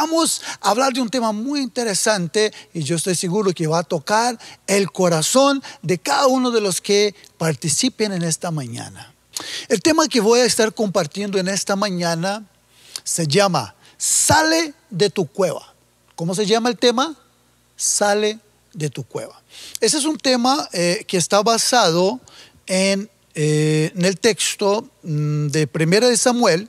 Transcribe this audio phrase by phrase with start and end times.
[0.00, 3.82] vamos a hablar de un tema muy interesante y yo estoy seguro que va a
[3.82, 9.12] tocar el corazón de cada uno de los que participen en esta mañana.
[9.68, 12.44] El tema que voy a estar compartiendo en esta mañana
[13.02, 15.74] se llama Sale de tu cueva.
[16.14, 17.16] ¿Cómo se llama el tema?
[17.76, 18.38] Sale
[18.72, 19.42] de tu cueva.
[19.80, 22.20] Ese es un tema eh, que está basado
[22.68, 26.68] en, eh, en el texto mm, de Primera de Samuel,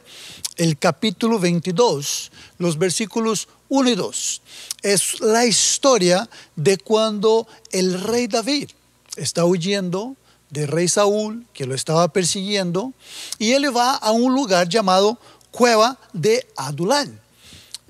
[0.59, 4.41] el capítulo 22, los versículos 1 y 2.
[4.83, 8.69] Es la historia de cuando el rey David
[9.15, 10.17] está huyendo
[10.49, 12.93] del rey Saúl, que lo estaba persiguiendo,
[13.37, 15.17] y él va a un lugar llamado
[15.49, 17.21] Cueva de Adulán.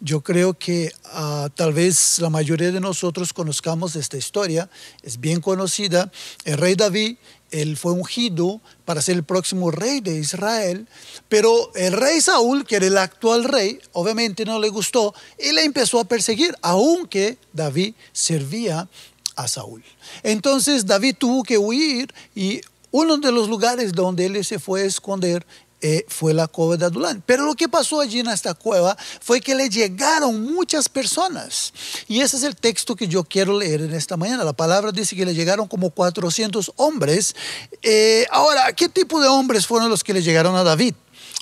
[0.01, 4.69] Yo creo que ah, tal vez la mayoría de nosotros conozcamos esta historia,
[5.01, 6.11] es bien conocida.
[6.45, 7.17] El rey David,
[7.52, 10.88] él fue ungido para ser el próximo rey de Israel,
[11.27, 15.63] pero el rey Saúl, que era el actual rey, obviamente no le gustó y le
[15.63, 18.88] empezó a perseguir, aunque David servía
[19.36, 19.83] a Saúl.
[20.23, 24.86] Entonces David tuvo que huir y uno de los lugares donde él se fue a
[24.86, 25.45] esconder
[25.81, 27.23] eh, fue la cueva de Adulán.
[27.25, 31.73] Pero lo que pasó allí en esta cueva fue que le llegaron muchas personas.
[32.08, 34.44] Y ese es el texto que yo quiero leer en esta mañana.
[34.44, 37.35] La palabra dice que le llegaron como 400 hombres.
[37.81, 40.95] Eh, ahora, ¿qué tipo de hombres fueron los que le llegaron a David?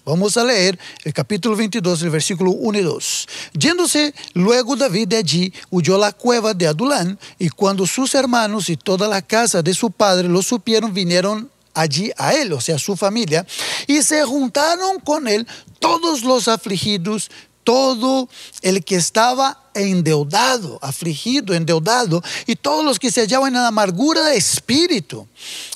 [0.05, 3.27] Vamos a leer el capítulo 22, el versículo 1 y 2.
[3.53, 8.69] Yéndose luego David de allí, huyó a la cueva de Adulán, y cuando sus hermanos
[8.69, 12.79] y toda la casa de su padre lo supieron, vinieron allí a él, o sea,
[12.79, 13.45] su familia,
[13.85, 15.47] y se juntaron con él
[15.79, 17.29] todos los afligidos,
[17.63, 18.29] todo
[18.61, 24.37] el que estaba endeudado, afligido, endeudado, y todos los que se hallaban en amargura de
[24.37, 25.27] espíritu.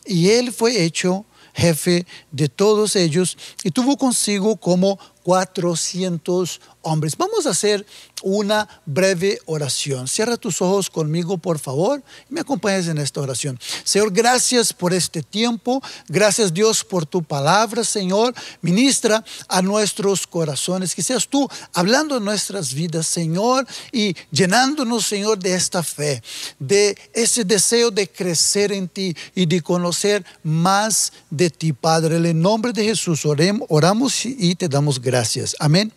[0.06, 7.16] Y él fue hecho jefe de todos ellos y tuvo consigo como 400 hombres.
[7.18, 7.86] Vamos a hacer
[8.24, 10.08] una breve oración.
[10.08, 13.60] Cierra tus ojos conmigo, por favor, y me acompañes en esta oración.
[13.84, 15.82] Señor, gracias por este tiempo.
[16.08, 18.34] Gracias, Dios, por tu palabra, Señor.
[18.62, 20.96] Ministra a nuestros corazones.
[20.96, 26.22] Que seas tú hablando en nuestras vidas, Señor, y llenándonos, Señor, de esta fe,
[26.60, 32.18] de ese deseo de crecer en ti y de conocer más de ti, Padre.
[32.18, 33.24] En el nombre de Jesús
[33.70, 35.11] oramos y te damos gracias.
[35.60, 35.94] Amén.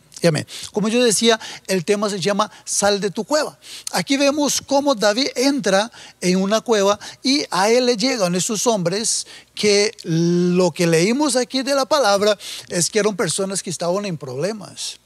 [0.72, 3.58] Como yo decía, el tema se llama Sal de tu cueva.
[3.92, 9.26] Aquí vemos cómo David entra en una cueva y a él le llegan esos hombres
[9.54, 12.38] que lo que leímos aquí de la palabra
[12.68, 14.98] es que eran personas que estaban en problemas,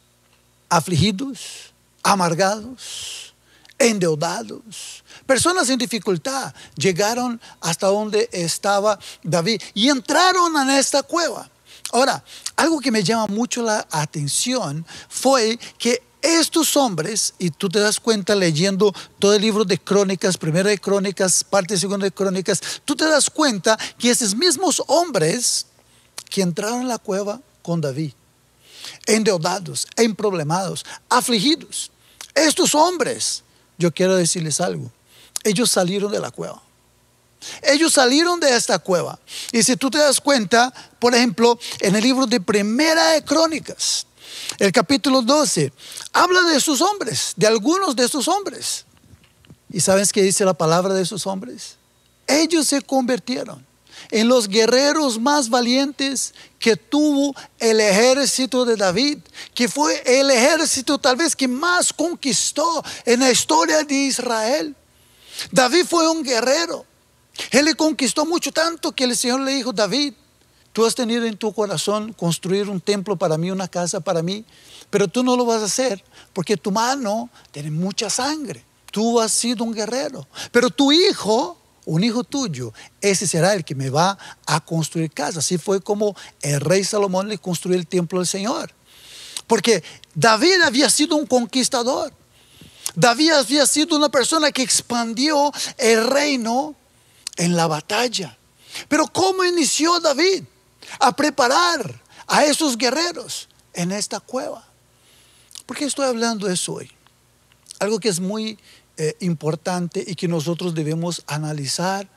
[0.68, 1.72] afligidos,
[2.04, 3.34] amargados,
[3.76, 5.02] endeudados.
[5.26, 11.50] Personas en dificultad llegaron hasta donde estaba David y entraron en esta cueva.
[11.92, 12.22] Ahora,
[12.56, 18.00] algo que me llama mucho la atención fue que estos hombres, y tú te das
[18.00, 22.96] cuenta leyendo todo el libro de crónicas, primera de crónicas, parte segunda de crónicas, tú
[22.96, 25.66] te das cuenta que esos mismos hombres
[26.28, 28.12] que entraron en la cueva con David,
[29.06, 31.90] endeudados, emproblemados, afligidos,
[32.34, 33.44] estos hombres,
[33.78, 34.90] yo quiero decirles algo,
[35.44, 36.62] ellos salieron de la cueva.
[37.62, 39.18] Ellos salieron de esta cueva.
[39.52, 44.06] Y si tú te das cuenta, por ejemplo, en el libro de Primera de Crónicas,
[44.58, 45.72] el capítulo 12,
[46.12, 48.84] habla de esos hombres, de algunos de esos hombres.
[49.70, 51.76] ¿Y sabes qué dice la palabra de esos hombres?
[52.26, 53.66] Ellos se convirtieron
[54.10, 59.18] en los guerreros más valientes que tuvo el ejército de David,
[59.54, 64.74] que fue el ejército tal vez que más conquistó en la historia de Israel.
[65.50, 66.84] David fue un guerrero.
[67.50, 70.14] Él le conquistó mucho tanto que el Señor le dijo, David,
[70.72, 74.44] tú has tenido en tu corazón construir un templo para mí, una casa para mí,
[74.90, 78.64] pero tú no lo vas a hacer porque tu mano tiene mucha sangre.
[78.90, 83.74] Tú has sido un guerrero, pero tu hijo, un hijo tuyo, ese será el que
[83.74, 85.40] me va a construir casa.
[85.40, 88.72] Así fue como el rey Salomón le construyó el templo del Señor.
[89.46, 89.82] Porque
[90.14, 92.12] David había sido un conquistador.
[92.94, 96.74] David había sido una persona que expandió el reino
[97.38, 98.36] en la batalla.
[98.88, 100.44] Pero ¿cómo inició David
[101.00, 104.66] a preparar a esos guerreros en esta cueva?
[105.64, 106.90] ¿Por qué estoy hablando de eso hoy?
[107.78, 108.58] Algo que es muy
[108.96, 112.08] eh, importante y que nosotros debemos analizar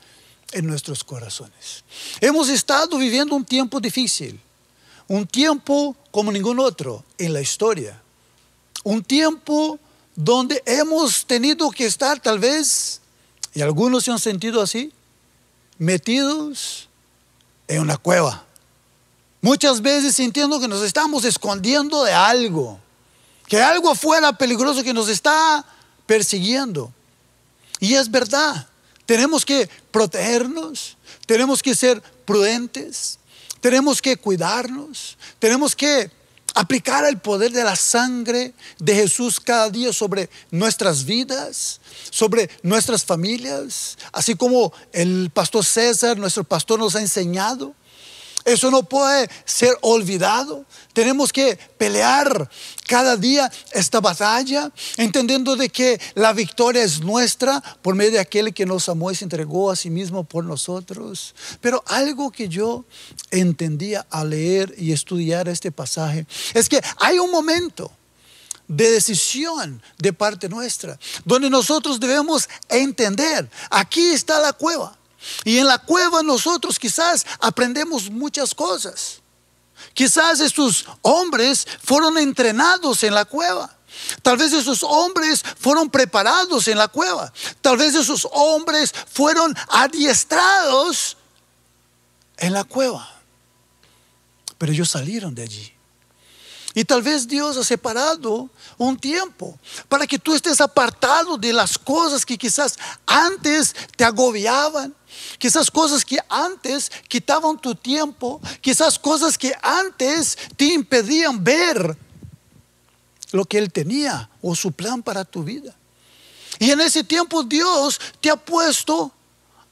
[0.52, 1.84] en nuestros corazones.
[2.20, 4.38] Hemos estado viviendo un tiempo difícil,
[5.08, 8.02] un tiempo como ningún otro en la historia,
[8.84, 9.78] un tiempo
[10.14, 13.00] donde hemos tenido que estar tal vez,
[13.54, 14.92] y algunos se han sentido así,
[15.82, 16.88] metidos
[17.66, 18.44] en una cueva.
[19.40, 22.78] Muchas veces sintiendo que nos estamos escondiendo de algo,
[23.48, 25.64] que algo afuera peligroso que nos está
[26.06, 26.92] persiguiendo.
[27.80, 28.68] Y es verdad,
[29.06, 30.96] tenemos que protegernos,
[31.26, 33.18] tenemos que ser prudentes,
[33.60, 36.12] tenemos que cuidarnos, tenemos que
[36.54, 43.04] aplicar el poder de la sangre de Jesús cada día sobre nuestras vidas, sobre nuestras
[43.04, 47.74] familias, así como el pastor César, nuestro pastor, nos ha enseñado.
[48.44, 50.64] Eso no puede ser olvidado.
[50.92, 52.50] Tenemos que pelear
[52.86, 58.52] cada día esta batalla, entendiendo de que la victoria es nuestra por medio de aquel
[58.52, 61.34] que nos amó y se entregó a sí mismo por nosotros.
[61.60, 62.84] Pero algo que yo
[63.30, 67.90] entendía al leer y estudiar este pasaje es que hay un momento
[68.68, 74.96] de decisión de parte nuestra, donde nosotros debemos entender, aquí está la cueva
[75.44, 79.20] y en la cueva nosotros quizás aprendemos muchas cosas.
[79.94, 83.76] Quizás estos hombres fueron entrenados en la cueva.
[84.22, 87.32] Tal vez esos hombres fueron preparados en la cueva.
[87.60, 91.16] Tal vez esos hombres fueron adiestrados
[92.38, 93.08] en la cueva.
[94.58, 95.72] Pero ellos salieron de allí.
[96.74, 98.48] Y tal vez Dios ha separado
[98.78, 99.58] un tiempo
[99.88, 104.94] para que tú estés apartado de las cosas que quizás antes te agobiaban,
[105.38, 111.96] quizás cosas que antes quitaban tu tiempo, quizás cosas que antes te impedían ver
[113.32, 115.74] lo que Él tenía o su plan para tu vida.
[116.58, 119.10] Y en ese tiempo Dios te ha puesto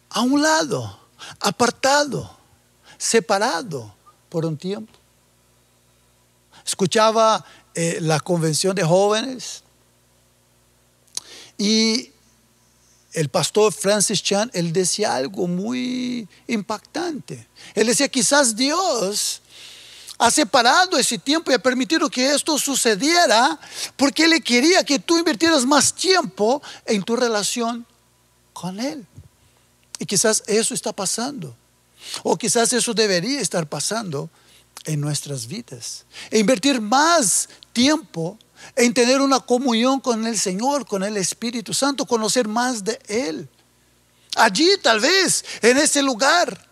[0.08, 0.98] a un lado,
[1.40, 2.36] apartado,
[2.98, 3.94] separado
[4.28, 5.00] por un tiempo
[6.70, 7.44] escuchaba
[7.74, 9.62] eh, la convención de jóvenes
[11.58, 12.12] y
[13.12, 17.48] el pastor Francis Chan, él decía algo muy impactante.
[17.74, 19.42] Él decía, quizás Dios
[20.20, 23.58] ha separado ese tiempo y ha permitido que esto sucediera
[23.96, 27.86] porque Él quería que tú invirtieras más tiempo en tu relación
[28.52, 29.06] con Él.
[29.98, 31.56] Y quizás eso está pasando.
[32.22, 34.28] O quizás eso debería estar pasando
[34.84, 36.04] en nuestras vidas.
[36.30, 42.06] E invertir más tiempo en tener una comunión con el Señor, con el Espíritu Santo,
[42.06, 43.48] conocer más de Él.
[44.36, 46.68] Allí tal vez, en ese lugar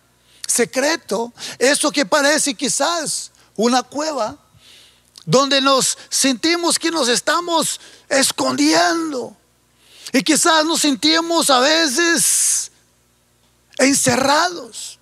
[0.47, 4.39] secreto, eso que parece quizás una cueva,
[5.27, 9.37] donde nos sentimos que nos estamos escondiendo
[10.13, 12.71] y quizás nos sentimos a veces
[13.77, 14.99] encerrados.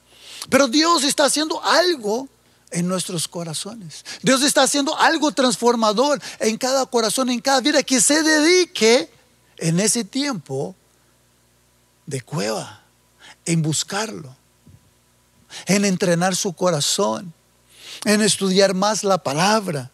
[0.49, 2.29] Pero Dios está haciendo algo
[2.71, 4.05] en nuestros corazones.
[4.23, 9.11] Dios está haciendo algo transformador en cada corazón, en cada vida que se dedique
[9.59, 10.75] en ese tiempo
[12.07, 12.83] de cueva,
[13.45, 14.37] en buscarlo,
[15.67, 17.33] en entrenar su corazón,
[18.05, 19.91] en estudiar más la palabra.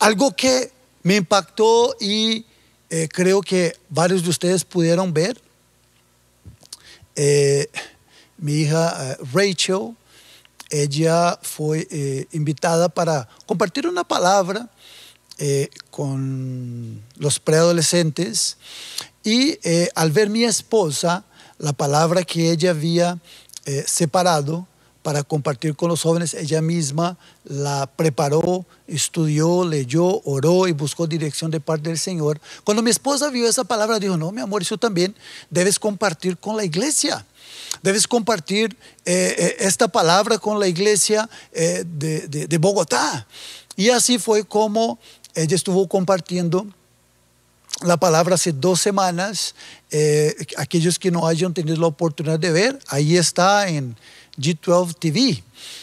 [0.00, 2.44] Algo que me impactó y
[2.90, 5.40] eh, creo que varios de ustedes pudieron ver.
[7.16, 7.68] Eh,
[8.36, 9.96] mi hija eh, Rachel
[10.70, 14.68] ella fue eh, invitada para compartir una palabra
[15.38, 18.56] eh, con los preadolescentes
[19.24, 21.24] y eh, al ver mi esposa,
[21.58, 23.18] la palabra que ella había
[23.84, 24.66] separado
[25.08, 31.50] para compartir con los jóvenes, ella misma la preparó, estudió, leyó, oró y buscó dirección
[31.50, 32.38] de parte del Señor.
[32.62, 35.16] Cuando mi esposa vio esa palabra, dijo, no, mi amor, eso también
[35.48, 37.24] debes compartir con la iglesia.
[37.82, 43.26] Debes compartir eh, eh, esta palabra con la iglesia eh, de, Bogotá.
[43.76, 44.98] Y así fue como
[45.34, 46.66] ella estuvo compartiendo
[47.80, 49.54] la palabra hace dos semanas.
[50.58, 53.96] aquellos que no hayan tenido la oportunidad de ver, ahí está en
[54.38, 55.42] G12 TV.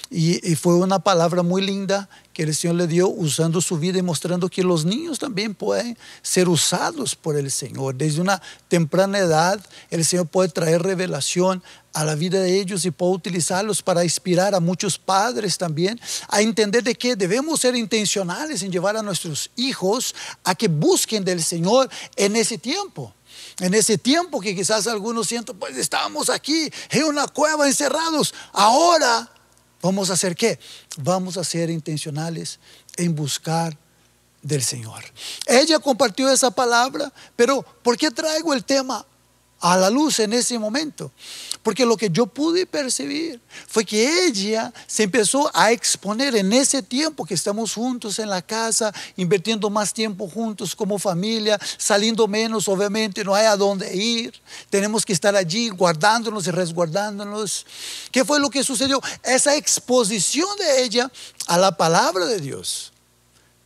[0.09, 4.01] y, fue una palabra muy linda que el Señor le dio usando su vida y
[4.01, 7.95] mostrando que los niños también pueden ser usados por el Señor.
[7.95, 9.59] Desde una temprana edad,
[9.89, 14.53] el Señor puede traer revelación a la vida de ellos y puede utilizarlos para inspirar
[14.53, 19.49] a muchos padres también a entender de que debemos ser intencionales en llevar a nuestros
[19.55, 23.13] hijos a que busquen del Señor en ese tiempo
[23.59, 28.33] en ese tiempo que quizás algunos sienten, pues estábamos aquí en una cueva encerrados.
[28.53, 29.31] Ahora
[29.85, 30.57] Vamos a hacer qué?
[30.97, 32.59] Vamos a ser intencionales
[32.97, 33.77] en buscar
[34.41, 35.03] del Señor.
[35.45, 39.05] Ella compartió esa palabra, pero ¿por qué traigo el tema
[39.59, 41.11] a la luz en ese momento.
[41.63, 46.83] Porque lo que yo pude percibir fue que ella se empezó a exponer en ese
[46.83, 52.67] tiempo que estamos juntos en la casa, invirtiendo más tiempo juntos como familia, saliendo menos,
[52.67, 54.33] obviamente no hay a dónde ir.
[54.69, 57.65] Tenemos que estar allí guardándonos y resguardándonos.
[58.11, 59.01] ¿Qué fue lo que sucedió?
[59.23, 61.11] Esa exposición de ella
[61.47, 62.91] a la palabra de Dios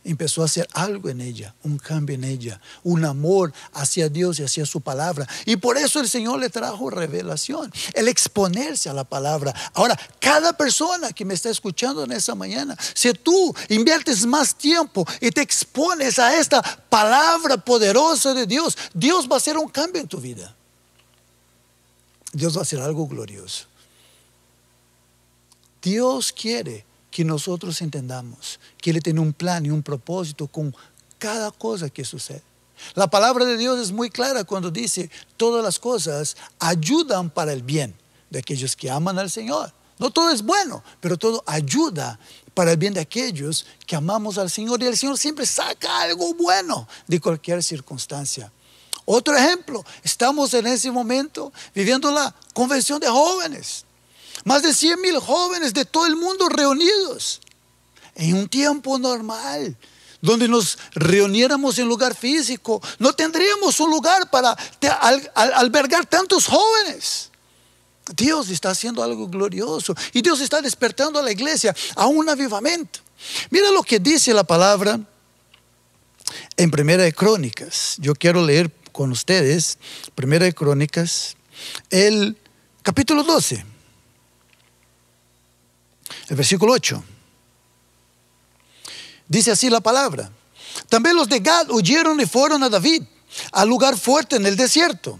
[0.02, 4.44] empezó a hacer algo en ella, un cambio en ella, un amor hacia Dios y
[4.44, 5.28] hacia su palabra.
[5.44, 9.54] Y por eso el Señor le trajo revelación, el exponerse a la palabra.
[9.74, 15.06] Ahora, cada persona que me está escuchando en esa mañana, si tú inviertes más tiempo
[15.20, 20.00] y te expones a esta palabra poderosa de Dios, Dios va a hacer un cambio
[20.00, 20.54] en tu vida.
[22.32, 23.66] Dios va a hacer algo glorioso.
[25.82, 30.74] Dios quiere que nosotros entendamos que Él tiene un plan y un propósito con
[31.18, 32.42] cada cosa que sucede.
[32.94, 37.62] La palabra de Dios es muy clara cuando dice, todas las cosas ayudan para el
[37.62, 37.94] bien
[38.30, 39.72] de aquellos que aman al Señor.
[39.98, 42.18] No todo es bueno, pero todo ayuda
[42.54, 44.82] para el bien de aquellos que amamos al Señor.
[44.82, 48.50] Y el Señor siempre saca algo bueno de cualquier circunstancia.
[49.04, 53.84] Otro ejemplo, estamos en ese momento viviendo la convención de jóvenes.
[54.44, 57.40] Más de 100 mil jóvenes de todo el mundo reunidos
[58.14, 59.76] en un tiempo normal,
[60.20, 64.56] donde nos reuniéramos en lugar físico, no tendríamos un lugar para
[65.34, 67.30] albergar tantos jóvenes.
[68.16, 73.00] Dios está haciendo algo glorioso y Dios está despertando a la iglesia a un avivamiento.
[73.50, 74.98] Mira lo que dice la palabra
[76.56, 77.96] en Primera de Crónicas.
[77.98, 79.78] Yo quiero leer con ustedes
[80.14, 81.36] Primera de Crónicas,
[81.90, 82.36] el
[82.82, 83.69] capítulo 12
[86.30, 87.02] el versículo 8.
[89.28, 90.30] Dice así la palabra.
[90.88, 93.02] También los de Gad huyeron y fueron a David,
[93.52, 95.18] al lugar fuerte en el desierto.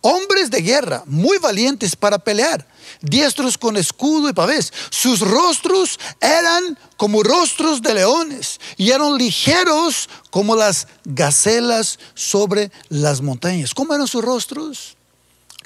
[0.00, 2.66] Hombres de guerra, muy valientes para pelear,
[3.00, 4.72] diestros con escudo y pavés.
[4.90, 13.20] Sus rostros eran como rostros de leones y eran ligeros como las gacelas sobre las
[13.20, 13.74] montañas.
[13.74, 14.97] ¿Cómo eran sus rostros?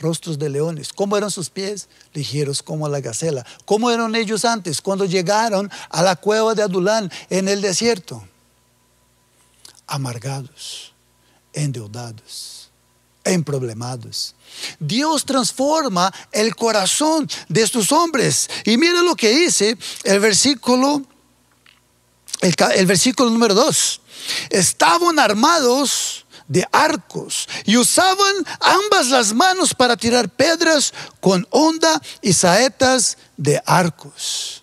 [0.02, 0.92] Rostros de leones.
[0.92, 1.88] ¿Cómo eran sus pies?
[2.12, 3.46] Ligeros como la gacela.
[3.64, 8.22] ¿Cómo eran ellos antes cuando llegaron a la cueva de Adulán en el desierto?
[9.86, 10.92] Amargados,
[11.52, 12.70] endeudados,
[13.24, 14.34] emproblemados.
[14.78, 18.48] Dios transforma el corazón de estos hombres.
[18.64, 21.02] Y mira lo que dice el versículo,
[22.40, 24.00] el, versículo número 2.
[24.50, 32.34] Estaban armados de arcos y usaban ambas las manos para tirar piedras con onda y
[32.34, 34.62] saetas de arcos.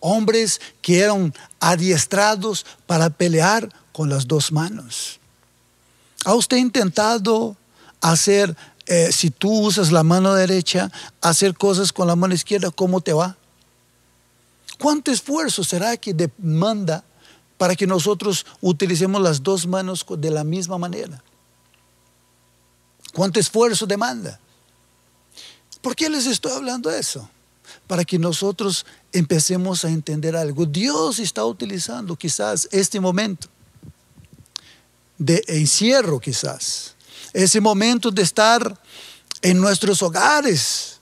[0.00, 5.20] Hombres que eran adiestrados para pelear con las dos manos.
[6.24, 7.56] ¿Ha usted intentado
[8.00, 8.56] hacer,
[8.86, 10.90] eh, si tú usas la mano derecha,
[11.20, 13.36] hacer cosas con la mano izquierda, cómo te va?
[14.78, 17.04] ¿Cuánto esfuerzo será que demanda
[17.58, 21.22] para que nosotros utilicemos las dos manos de la misma manera.
[23.12, 24.40] ¿Cuánto esfuerzo demanda?
[25.80, 27.28] ¿Por qué les estoy hablando eso?
[27.86, 30.66] Para que nosotros empecemos a entender algo.
[30.66, 33.48] Dios está utilizando quizás este momento
[35.16, 36.96] de encierro quizás,
[37.32, 38.80] ese momento de estar
[39.42, 40.98] en nuestros hogares,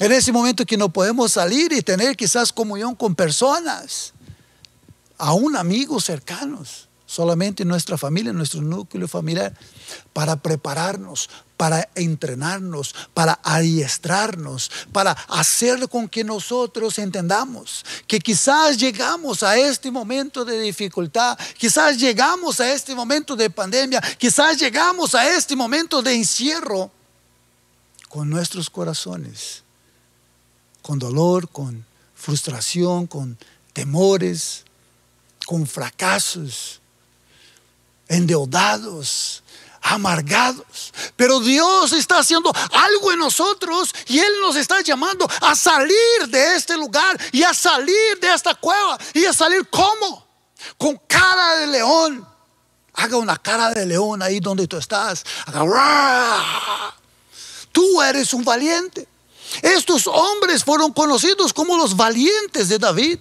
[0.00, 4.13] en ese momento que no podemos salir y tener quizás comunión con personas
[5.18, 9.54] aún amigos cercanos, solamente nuestra familia, nuestro núcleo familiar,
[10.12, 19.42] para prepararnos, para entrenarnos, para adiestrarnos, para hacer con que nosotros entendamos que quizás llegamos
[19.42, 25.28] a este momento de dificultad, quizás llegamos a este momento de pandemia, quizás llegamos a
[25.36, 26.90] este momento de encierro
[28.08, 29.62] con nuestros corazones,
[30.82, 33.38] con dolor, con frustración, con
[33.72, 34.64] temores,
[35.44, 36.80] con fracasos,
[38.08, 39.42] endeudados,
[39.84, 40.92] amargados.
[41.16, 46.56] Pero Dios está haciendo algo en nosotros y Él nos está llamando a salir de
[46.56, 48.98] este lugar y a salir de esta cueva.
[49.12, 50.26] ¿Y a salir cómo?
[50.78, 52.26] Con cara de león.
[52.94, 55.24] Haga una cara de león ahí donde tú estás.
[57.72, 59.06] Tú eres un valiente.
[59.62, 63.18] Estos hombres fueron conocidos como los valientes de David.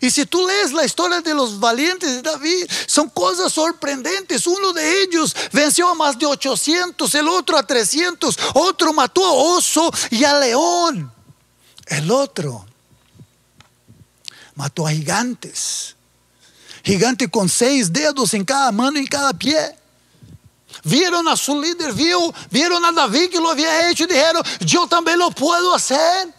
[0.00, 4.46] Y si tú lees la historia de los valientes de David, son cosas sorprendentes.
[4.46, 9.32] Uno de ellos venció a más de 800, el otro a 300, otro mató a
[9.32, 11.12] oso y a león.
[11.86, 12.66] El otro
[14.54, 15.96] mató a gigantes.
[16.84, 19.76] Gigante con seis dedos en cada mano y en cada pie.
[20.84, 21.92] Vieron a su líder,
[22.50, 26.37] vieron a David que lo había hecho y dijeron, yo también lo puedo hacer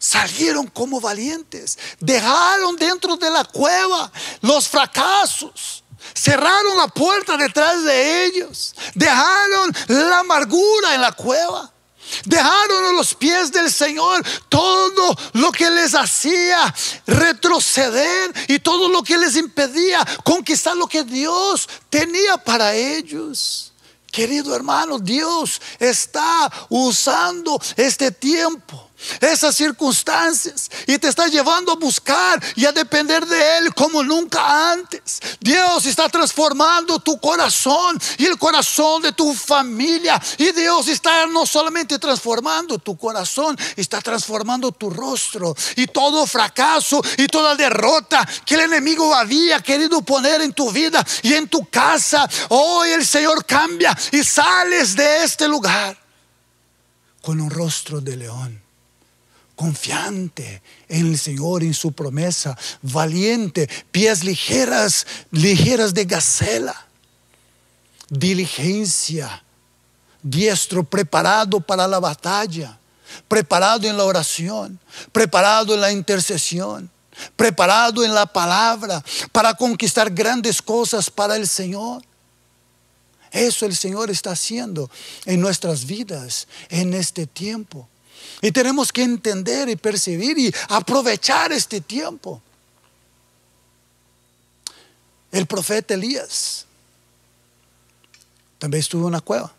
[0.00, 5.84] salieron como valientes, dejaron dentro de la cueva los fracasos.
[6.14, 8.74] Cerraron la puerta detrás de ellos.
[8.94, 11.70] Dejaron la amargura en la cueva.
[12.24, 16.74] Dejaron a los pies del Señor todo lo que les hacía
[17.06, 23.72] retroceder y todo lo que les impedía conquistar lo que Dios tenía para ellos.
[24.10, 28.89] Querido hermano, Dios está usando este tiempo
[29.20, 34.72] esas circunstancias y te está llevando a buscar y a depender de Él como nunca
[34.72, 35.20] antes.
[35.40, 40.20] Dios está transformando tu corazón y el corazón de tu familia.
[40.38, 47.02] Y Dios está no solamente transformando tu corazón, está transformando tu rostro y todo fracaso
[47.16, 51.68] y toda derrota que el enemigo había querido poner en tu vida y en tu
[51.68, 52.28] casa.
[52.48, 55.98] Hoy el Señor cambia y sales de este lugar
[57.22, 58.59] con un rostro de león
[59.60, 66.86] confiante en el Señor, en su promesa, valiente, pies ligeras, ligeras de gacela,
[68.08, 69.44] diligencia,
[70.22, 72.78] diestro preparado para la batalla,
[73.28, 74.80] preparado en la oración,
[75.12, 76.90] preparado en la intercesión,
[77.36, 82.02] preparado en la palabra para conquistar grandes cosas para el Señor.
[83.30, 84.90] Eso el Señor está haciendo
[85.26, 87.90] en nuestras vidas en este tiempo.
[88.42, 92.42] Y tenemos que entender y percibir y aprovechar este tiempo.
[95.30, 96.66] El profeta Elías
[98.58, 99.52] también estuvo en una cueva.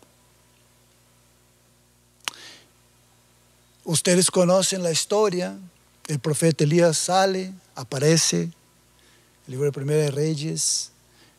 [3.84, 5.58] Ustedes conocen la historia.
[6.06, 10.90] El profeta Elías sale, aparece, el libro de Primera de Reyes.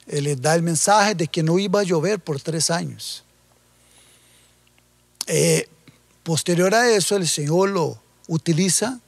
[0.07, 3.23] Él le da el mensaje de que no iba a llover por tres años.
[5.27, 5.69] Eh,
[6.23, 8.99] Posterior a eso, el Señor lo utiliza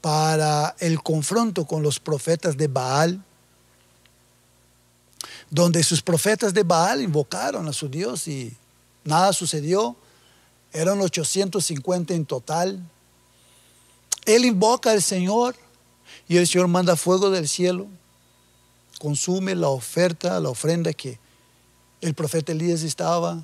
[0.00, 3.22] para el confronto con los profetas de Baal,
[5.50, 8.54] donde sus profetas de Baal invocaron a su Dios y
[9.04, 9.96] nada sucedió.
[10.72, 12.80] Eran 850 en total.
[14.26, 15.56] Él invoca al Señor
[16.28, 17.88] y el Señor manda fuego del cielo,
[18.98, 21.18] consume la oferta, la ofrenda que
[22.00, 23.42] el profeta Elías estaba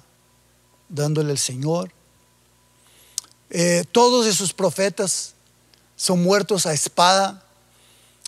[0.89, 1.91] dándole al Señor.
[3.51, 5.35] Eh, todos esos profetas
[5.97, 7.43] son muertos a espada.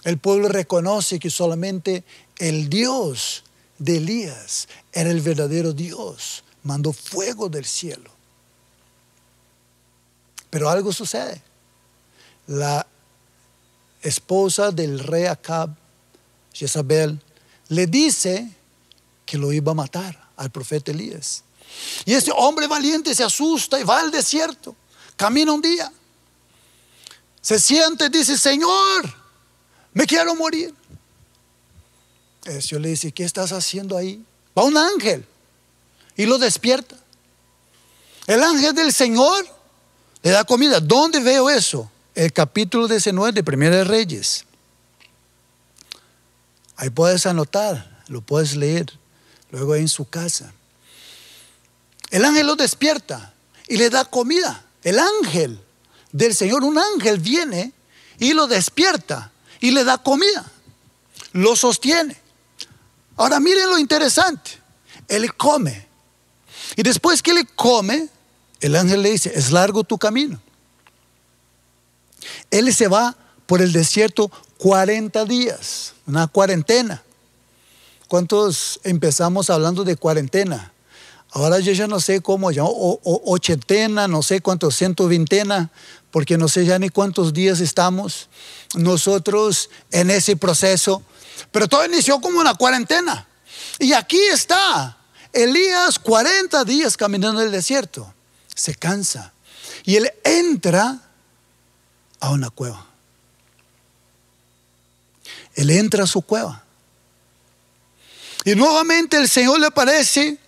[0.04, 2.04] El pueblo reconoce que solamente
[2.38, 3.44] el Dios
[3.78, 6.44] de Elías era el verdadero Dios.
[6.62, 8.11] Mandó fuego del cielo.
[10.50, 11.42] Pero algo sucede.
[12.46, 12.87] La
[14.02, 15.74] esposa del rey Acab,
[16.52, 17.20] Jezabel,
[17.68, 18.48] le dice
[19.26, 21.44] que lo iba a matar al profeta Elías.
[22.07, 24.74] Y este hombre valiente se asusta y va al desierto.
[25.18, 25.92] Camina un día.
[27.40, 29.12] Se siente y dice, Señor,
[29.92, 30.72] me quiero morir.
[32.44, 34.24] El Señor le dice, ¿qué estás haciendo ahí?
[34.57, 35.26] Va un ángel
[36.16, 36.96] y lo despierta.
[38.28, 39.44] El ángel del Señor
[40.22, 40.78] le da comida.
[40.78, 41.90] ¿Dónde veo eso?
[42.14, 44.44] El capítulo 19 de Primera de Reyes.
[46.76, 48.87] Ahí puedes anotar, lo puedes leer,
[49.50, 50.52] luego en su casa.
[52.11, 53.35] El ángel lo despierta
[53.66, 54.64] y le da comida.
[54.83, 55.61] El ángel
[56.12, 57.73] del Señor, un ángel viene
[58.19, 60.51] y lo despierta y le da comida,
[61.33, 62.17] lo sostiene.
[63.17, 64.53] Ahora miren lo interesante,
[65.09, 65.87] él come.
[66.77, 68.09] Y después que le come,
[68.61, 70.41] el ángel le dice, es largo tu camino.
[72.51, 77.03] Él se va por el desierto 40 días, una cuarentena.
[78.07, 80.73] ¿Cuántos empezamos hablando de cuarentena?
[81.31, 85.71] Ahora yo ya no sé cómo, ya, o, ochentena, no sé cuántos, ciento vintena,
[86.11, 88.29] porque no sé ya ni cuántos días estamos
[88.75, 91.03] nosotros en ese proceso.
[91.53, 93.29] Pero todo inició como una cuarentena.
[93.79, 94.97] Y aquí está
[95.33, 98.12] Elías 40 días caminando en el desierto.
[98.55, 99.33] Se cansa.
[99.85, 101.01] Y él entra
[102.21, 102.87] a una cueva.
[105.55, 106.64] Él entra a su cueva.
[108.45, 110.38] Y nuevamente el Señor le aparece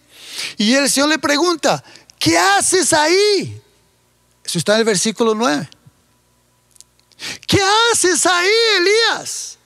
[0.57, 1.83] y el Señor le pregunta,
[2.18, 3.61] ¿qué haces ahí?
[4.44, 5.68] Eso está en el versículo 9.
[7.46, 7.61] ¿Qué
[7.92, 9.59] haces ahí, Elías?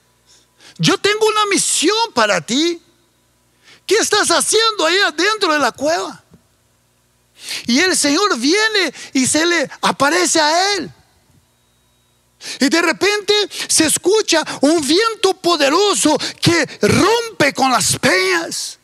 [0.78, 2.80] Yo tengo una misión para ti.
[3.87, 6.22] ¿Qué estás haciendo ahí adentro de la cueva?
[7.66, 10.92] Y el Señor viene y se le aparece a él.
[12.60, 13.32] Y de repente
[13.68, 18.78] se escucha un viento poderoso que rompe con las peñas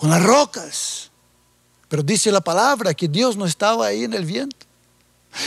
[0.00, 1.10] con las rocas.
[1.88, 4.66] Pero dice la palabra que Dios no estaba ahí en el viento.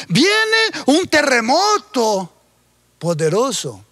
[0.07, 2.31] Viene un terremoto
[2.99, 3.83] poderoso.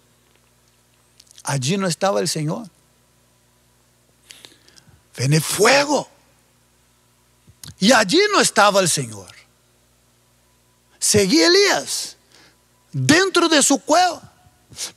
[1.42, 2.68] Allí no estaba el Señor.
[5.16, 6.08] Viene fuego.
[7.80, 9.34] Y allí no estaba el Señor.
[11.00, 12.16] Seguía Elías
[12.92, 14.32] dentro de su cueva.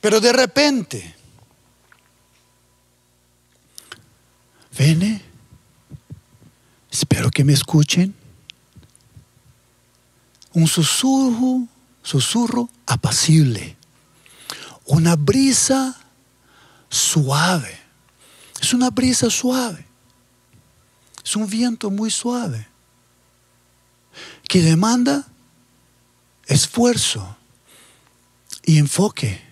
[0.00, 1.16] Pero de repente,
[4.78, 5.22] Vene,
[6.98, 8.14] espero que me escuchen.
[10.52, 11.68] Un susurro,
[12.02, 13.76] susurro apacible.
[14.86, 15.94] Una brisa
[16.88, 17.78] suave.
[18.62, 19.86] Es una brisa suave.
[21.22, 22.66] Es un viento muy suave
[24.48, 25.26] que demanda
[26.46, 27.36] esfuerzo
[28.64, 29.42] y enfoque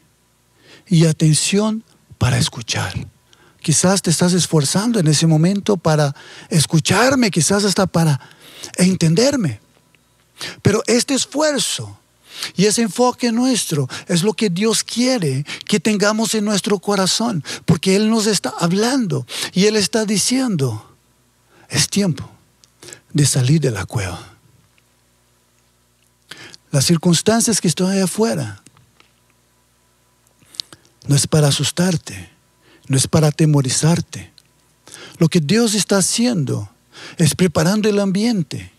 [0.87, 1.85] y atención
[2.17, 2.95] para escuchar.
[3.65, 6.15] Quizás te estás esforzando en ese momento para
[6.51, 8.21] escucharme, quizás hasta para
[8.77, 9.59] entenderme.
[10.61, 11.99] Pero este esfuerzo
[12.57, 17.97] y ese enfoque nuestro es lo que Dios quiere que tengamos en nuestro corazón, porque
[17.97, 20.95] Él nos está hablando y Él está diciendo,
[21.71, 22.29] es tiempo
[23.15, 24.37] de salir de la cueva.
[26.71, 28.63] Las circunstancias que estoy afuera
[31.07, 32.34] no es para asustarte,
[32.89, 34.33] no es para atemorizarte.
[35.19, 36.69] Lo que Dios está haciendo
[37.17, 38.73] es preparando el ambiente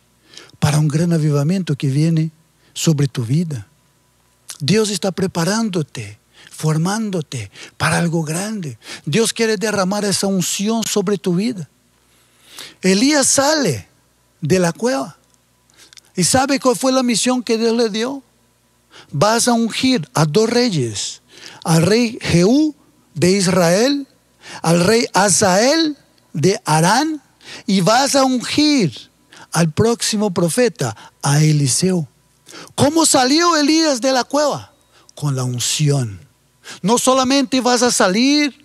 [0.60, 2.32] para un gran avivamiento que viene
[2.74, 3.68] sobre tu vida.
[4.60, 6.20] Dios está preparándote,
[6.52, 8.78] formándote para algo grande.
[9.06, 11.70] Dios quiere derramar esa unción sobre tu vida.
[12.82, 13.88] Elías sale
[14.41, 15.18] de la cueva.
[16.15, 18.24] ¿Y sabe cuál fue la misión que Dios le dio?
[19.12, 21.22] Vas a ungir a dos reyes,
[21.63, 22.74] al rey Jehú
[23.15, 24.08] de Israel,
[24.62, 25.97] al rey Asael
[26.34, 27.21] de Arán,
[27.65, 28.93] y vas a ungir
[29.51, 32.08] al próximo profeta, a Eliseo.
[32.75, 34.73] ¿Cómo salió Elías de la cueva?
[35.15, 36.19] Con la unción.
[36.82, 38.64] No solamente vas a salir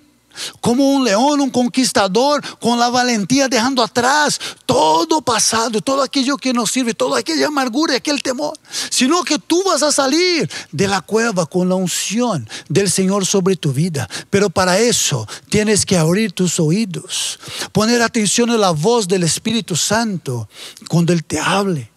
[0.61, 6.53] como un león, un conquistador, con la valentía dejando atrás todo pasado, todo aquello que
[6.53, 8.59] nos sirve, toda aquella amargura, aquel temor,
[8.91, 13.57] sino que tú vas a salir de la cueva con la unción del Señor sobre
[13.57, 14.09] tu vida.
[14.31, 17.39] Pero para eso tienes que abrir tus oídos,
[17.73, 20.49] poner atención a la voz del Espíritu Santo
[20.89, 21.91] cuando Él te hable,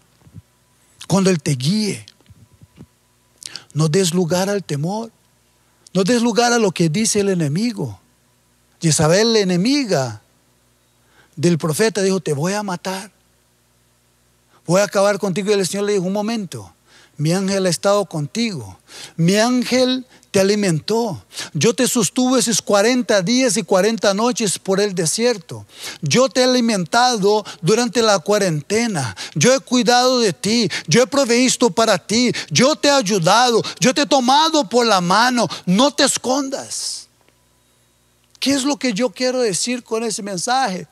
[1.08, 2.06] cuando Él te guíe.
[3.74, 5.12] No des lugar al temor,
[5.94, 8.00] no des lugar a lo que dice el enemigo.
[8.84, 10.22] Jezabel, la enemiga
[11.38, 13.10] del profeta, dijo, te voy a matar.
[14.66, 15.52] Voy a acabar contigo.
[15.52, 16.74] Y el Señor le dijo, un momento,
[17.16, 18.78] mi ángel ha estado contigo.
[19.16, 21.24] Mi ángel te alimentó.
[21.54, 25.66] Yo te sostuve esos 40 días y 40 noches por el desierto.
[26.02, 29.16] Yo te he alimentado durante la cuarentena.
[29.34, 30.70] Yo he cuidado de ti.
[30.88, 32.34] Yo he provisto para ti.
[32.50, 33.64] Yo te he ayudado.
[33.80, 35.48] Yo te he tomado por la mano.
[35.66, 37.08] No te escondas.
[38.44, 40.86] ¿Qué es lo que yo quiero decir con ese mensaje?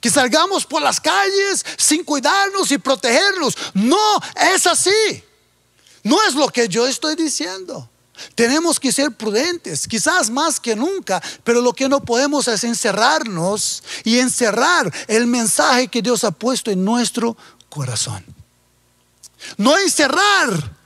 [0.00, 3.58] Que salgamos por las calles sin cuidarnos y protegernos.
[3.74, 4.20] No,
[4.54, 5.24] es así.
[6.04, 7.90] No es lo que yo estoy diciendo.
[8.36, 13.82] Tenemos que ser prudentes, quizás más que nunca, pero lo que no podemos es encerrarnos
[14.04, 17.36] y encerrar el mensaje que Dios ha puesto en nuestro
[17.68, 18.24] corazón.
[19.56, 20.76] No encerrar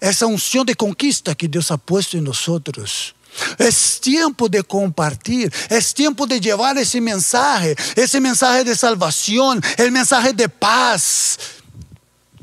[0.00, 3.14] esa unción de conquista que Dios ha puesto en nosotros.
[3.58, 9.92] Es tiempo de compartir, es tiempo de llevar ese mensaje, ese mensaje de salvación, el
[9.92, 11.38] mensaje de paz,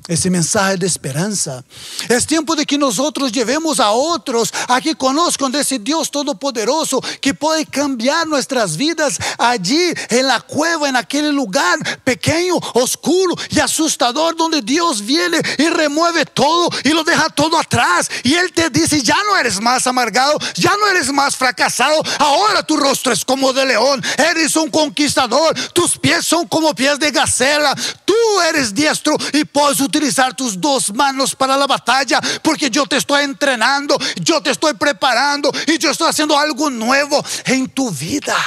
[0.08, 1.64] ese mensaje de esperanza.
[2.08, 7.02] Es tiempo de que nosotros llevemos a otros a que conozcan de ese Dios todopoderoso
[7.22, 13.60] que puede cambiar nuestras vidas allí en la cueva, en aquel lugar pequeño, oscuro y
[13.60, 18.10] asustador donde Dios viene y remueve todo y lo deja todo atrás.
[18.24, 22.64] Y Él te dice, ya no eres más amargado, ya no eres más fracasado, ahora
[22.64, 27.12] tu rostro es como de león, eres un conquistador, tus pies son como pies de
[27.12, 28.14] gacela, tú
[28.50, 32.98] eres diestro y puedes utilizar utilizar tus dos manos para la batalla, porque yo te
[32.98, 38.38] estoy entrenando, yo te estoy preparando y yo estoy haciendo algo nuevo en tu vida.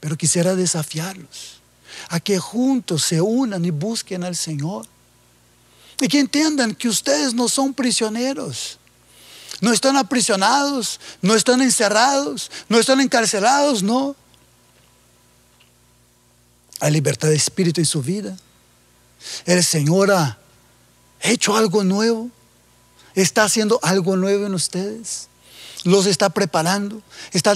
[0.00, 1.60] Pero quisiera desafiarlos
[2.08, 4.86] a que juntos se unan y busquen al Señor.
[6.00, 8.78] Y que entiendan que ustedes no son prisioneros.
[9.60, 14.14] No están aprisionados, no están encerrados, no están encarcelados, no.
[16.78, 18.36] Hay libertad de espíritu en su vida.
[19.44, 20.38] El Señor ha
[21.20, 22.30] hecho algo nuevo.
[23.14, 25.28] Está haciendo algo nuevo en ustedes.
[25.84, 27.02] Los está preparando.
[27.32, 27.54] Está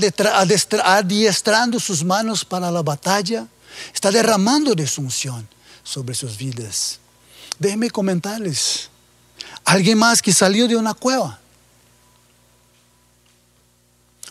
[0.85, 3.47] adiestrando sus manos para la batalla.
[3.95, 5.49] Está derramando de su unción
[5.83, 6.99] sobre sus vidas.
[7.59, 8.89] Déjenme comentarles.
[9.65, 11.39] Alguien más que salió de una cueva.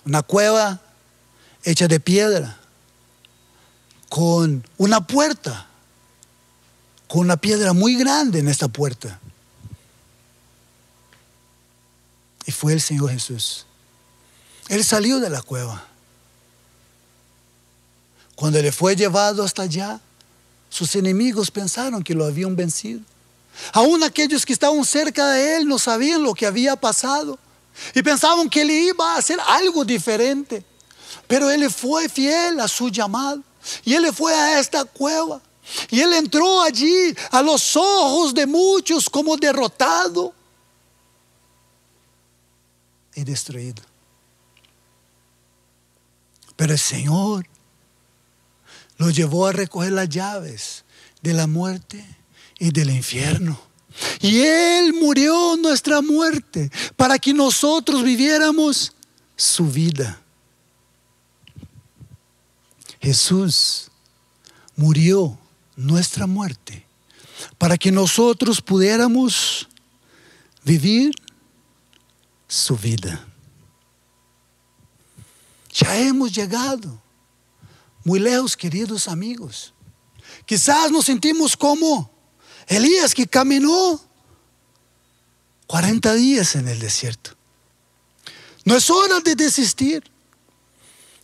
[0.06, 0.82] Una cueva
[1.64, 2.58] hecha de piedra.
[4.10, 5.68] Con una puerta
[7.12, 9.20] con una piedra muy grande en esta puerta.
[12.46, 13.66] Y fue el Señor Jesús.
[14.70, 15.86] Él salió de la cueva.
[18.34, 20.00] Cuando le fue llevado hasta allá,
[20.70, 23.02] sus enemigos pensaron que lo habían vencido.
[23.74, 27.38] Aún aquellos que estaban cerca de él no sabían lo que había pasado
[27.94, 30.64] y pensaban que él iba a hacer algo diferente.
[31.28, 33.42] Pero él fue fiel a su llamado
[33.84, 35.42] y él fue a esta cueva
[35.90, 40.34] y él entró allí a los ojos de muchos como derrotado
[43.16, 43.84] y destruido.
[46.56, 47.48] Pero el Señor
[48.98, 50.84] lo llevó a recoger las llaves
[51.22, 52.06] de la muerte
[52.60, 53.60] y del infierno.
[54.22, 58.94] Y Él murió nuestra muerte para que nosotros viviéramos
[59.36, 60.22] su vida.
[63.02, 63.90] Jesús
[64.76, 65.41] murió
[65.86, 66.86] nuestra muerte
[67.58, 69.68] para que nosotros pudiéramos
[70.64, 71.12] vivir
[72.48, 73.26] su vida.
[75.74, 77.02] Ya hemos llegado
[78.04, 79.74] muy lejos, queridos amigos.
[80.46, 82.12] Quizás nos sentimos como
[82.68, 84.02] Elías que caminó
[85.68, 87.32] 40 días en el desierto.
[88.66, 90.04] No es hora de desistir.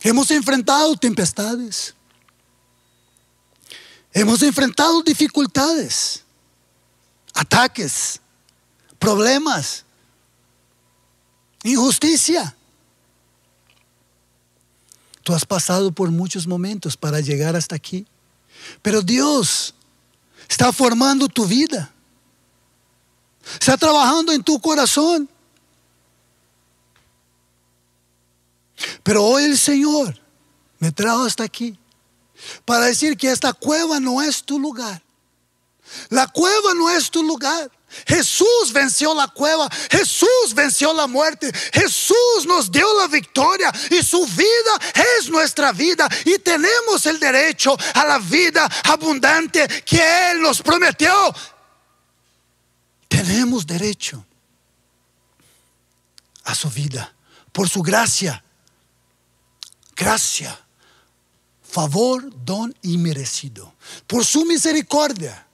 [0.00, 1.94] Hemos enfrentado tempestades.
[4.18, 6.24] Hemos enfrentado dificultades,
[7.32, 8.20] ataques,
[8.98, 9.84] problemas,
[11.62, 12.56] injusticia.
[15.22, 18.08] Tú has pasado por muchos momentos para llegar hasta aquí.
[18.82, 19.72] Pero Dios
[20.48, 21.94] está formando tu vida.
[23.60, 25.30] Está trabajando en tu corazón.
[29.04, 30.20] Pero hoy el Señor
[30.80, 31.78] me trajo hasta aquí
[32.64, 35.02] para decir que esta cueva no es tu lugar.
[36.10, 37.70] La cueva no es tu lugar.
[38.06, 43.72] Jesús venció la cueva, Jesús venció la muerte, Jesús nos dio la victoria.
[43.90, 46.08] Y su vida es nuestra vida.
[46.24, 51.34] Y tenemos el derecho a la vida abundante que Él nos prometió.
[53.08, 54.24] Tenemos derecho
[56.44, 57.14] a su vida.
[57.52, 58.44] Por su gracia,
[59.96, 60.67] gracia,
[61.80, 63.74] favor, don y merecido,
[64.06, 65.48] por su misericordia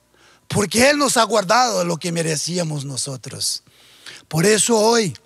[0.48, 3.62] porque Él nos ha guardado lo que merecíamos nosotros.
[4.28, 5.16] Por eso hoy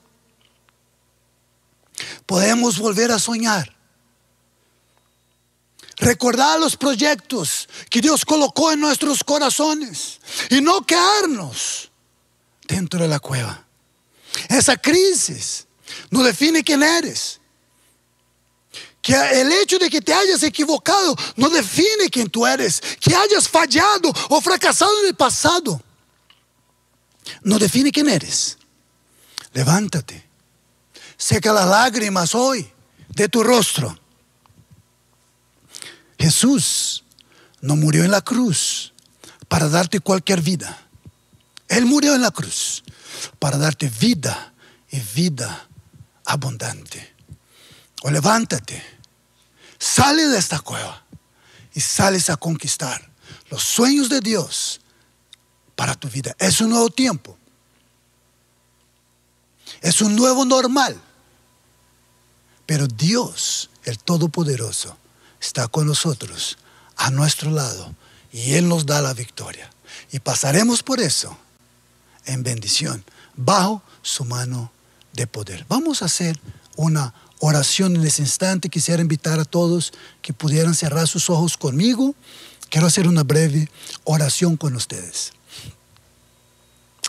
[2.27, 3.77] podemos volver a soñar.
[5.97, 11.91] Recordar los proyectos que Dios colocó en nuestros corazones y no quedarnos
[12.67, 13.67] dentro de la cueva.
[14.49, 15.67] Esa crisis
[16.11, 17.41] no define quién eres.
[19.09, 22.79] Que el hecho de que te hayas equivocado no define quién tú eres.
[23.01, 25.83] Que hayas fallado o fracasado en el pasado
[27.43, 28.59] no define quién eres.
[29.55, 30.29] Levántate.
[31.17, 32.71] Seca las lágrimas hoy
[33.09, 33.99] de tu rostro.
[36.19, 37.03] Jesús
[37.63, 38.93] no murió en la cruz
[39.49, 40.87] para darte cualquier vida.
[41.69, 42.85] Él murió en la cruz
[43.39, 44.53] para darte vida
[44.91, 45.67] y vida
[46.27, 47.15] abundante.
[48.03, 48.98] O levántate
[49.79, 51.05] Sale de esta cueva
[51.75, 53.09] y sales a conquistar
[53.51, 54.81] los sueños de Dios
[55.77, 56.35] para tu vida.
[56.39, 57.39] Es un nuevo tiempo.
[59.81, 61.01] Es un nuevo normal.
[62.67, 64.97] Pero Dios, el Todopoderoso,
[65.41, 66.59] está con nosotros,
[66.97, 67.95] a nuestro lado,
[68.33, 69.71] y Él nos da la victoria.
[70.11, 71.37] Y pasaremos por eso
[72.27, 73.05] en bendición,
[73.37, 74.71] bajo su mano
[75.13, 75.65] de poder.
[75.69, 76.39] Vamos a hacer
[76.77, 78.69] una oración en ese instante.
[78.69, 82.15] Quisiera invitar a todos que pudieran cerrar sus ojos conmigo.
[82.71, 83.69] Quiero hacer una breve
[84.05, 85.33] oración con ustedes.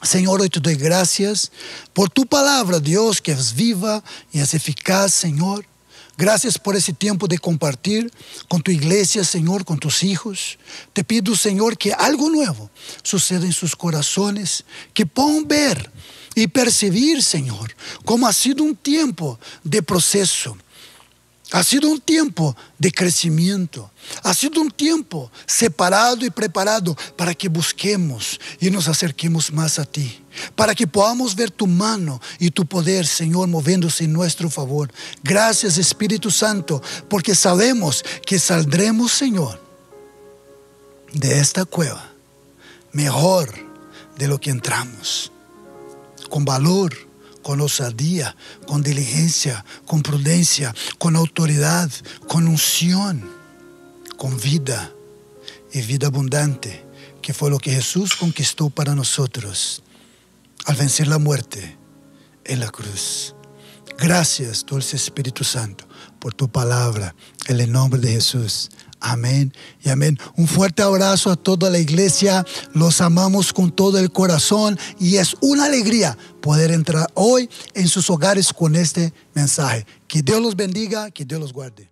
[0.02, 1.52] Señor, hoy te doy gracias
[1.94, 5.66] por tu palabra, Dios, que es viva y es eficaz, Señor.
[6.18, 8.12] Gracias por ese tiempo de compartir
[8.50, 10.58] con tu iglesia, Señor, con tus hijos.
[10.92, 12.70] Te pido, Señor, que algo nuevo
[13.04, 15.90] suceda en sus corazones, que puedan ver
[16.36, 20.58] y percibir, Señor, cómo ha sido un tiempo de proceso.
[21.52, 23.90] Ha sido un tiempo de crecimiento.
[24.22, 29.86] Ha sido un tiempo separado y preparado para que busquemos y nos acerquemos más a
[29.86, 30.22] ti.
[30.56, 34.92] Para que podamos ver tu mano y tu poder, Señor, moviéndose en nuestro favor.
[35.24, 39.60] Gracias, Espíritu Santo, porque sabemos que saldremos, Señor,
[41.14, 42.12] de esta cueva
[42.92, 43.52] mejor
[44.18, 45.32] de lo que entramos
[46.30, 46.94] con valor,
[47.42, 48.36] con osadía,
[48.68, 51.90] con diligencia, con prudencia, con autoridad,
[52.28, 53.30] con unción,
[54.18, 54.92] con vida
[55.72, 56.86] y vida abundante
[57.22, 59.84] que fue lo que Jesús conquistó para nosotros
[60.66, 61.78] al vencer la muerte
[62.46, 63.36] en la cruz.
[63.98, 65.86] Gracias, dulce Espíritu Santo,
[66.20, 67.14] por tu palabra,
[67.48, 68.70] en el nombre de Jesús.
[69.00, 70.18] Amén y amén.
[70.36, 72.46] Un fuerte abrazo a toda la iglesia.
[72.74, 78.10] Los amamos con todo el corazón y es una alegría poder entrar hoy en sus
[78.10, 79.86] hogares con este mensaje.
[80.08, 81.90] Que Dios los bendiga, que Dios los guarde.